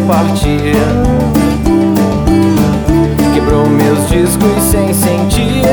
[0.00, 0.76] partir.
[3.34, 5.64] Quebrou meus discos sem sentir.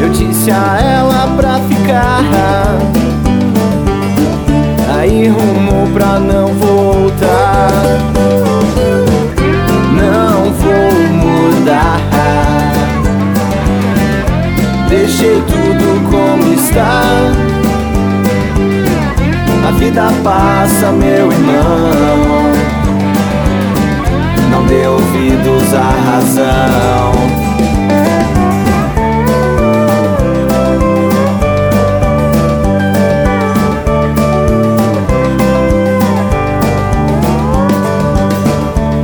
[0.00, 2.78] Eu disse a ela pra ficar.
[4.98, 7.70] Aí rumou pra não voltar.
[9.92, 12.00] Não vou mudar.
[14.88, 17.55] Deixei tudo como está.
[19.78, 22.52] Vida passa, meu irmão.
[24.50, 27.12] Não dê ouvidos à razão.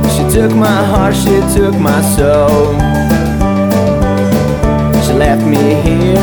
[0.09, 2.73] She took my heart, she took my soul.
[5.03, 6.17] She left me here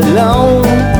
[0.00, 0.97] alone.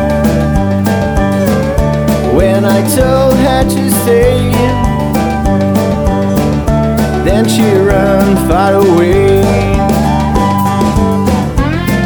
[7.59, 9.43] She ran far away.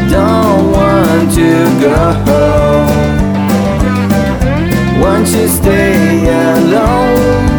[0.08, 1.50] Don't want to
[1.82, 1.96] go.
[2.26, 2.88] home.
[5.02, 6.24] Want to stay
[6.56, 7.50] alone.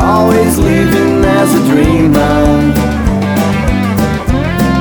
[0.00, 2.40] Always living as a dreamer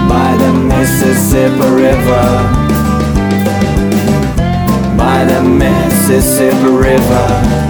[0.08, 2.28] by the Mississippi River.
[4.96, 7.69] By the Mississippi River.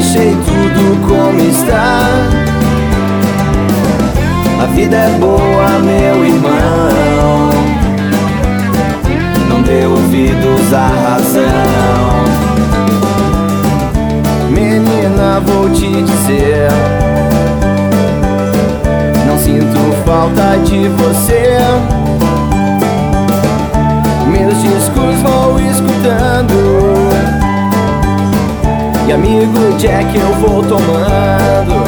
[0.00, 2.06] Deixei tudo como está.
[4.62, 7.50] A vida é boa, meu irmão.
[9.48, 11.42] Não dê ouvidos à razão.
[14.50, 16.70] Menina, vou te dizer.
[19.26, 21.58] Não sinto falta de você.
[29.08, 31.82] E amigo Jack eu vou tomando?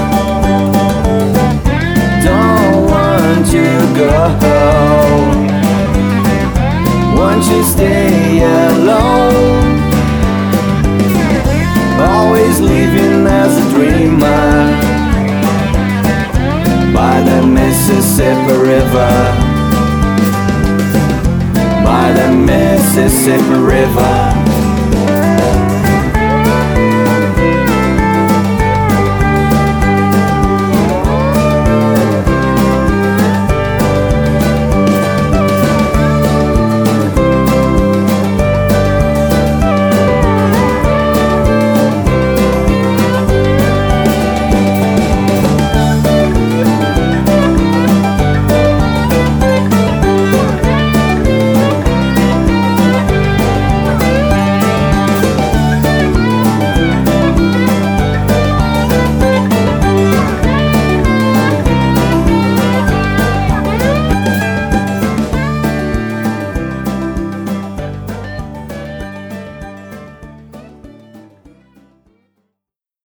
[2.24, 3.60] Don't want to
[3.94, 4.10] go
[7.20, 9.90] Want to stay alone?
[12.00, 14.72] Always living as a dreamer.
[16.94, 19.12] By the Mississippi River.
[21.84, 24.49] By the Mississippi River.